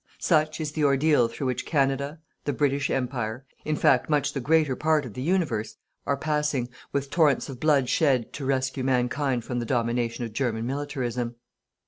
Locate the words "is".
0.59-0.71